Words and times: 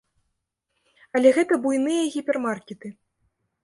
Але 1.19 1.29
гэта 1.37 1.53
буйныя 1.69 2.11
гіпермаркеты. 2.19 2.87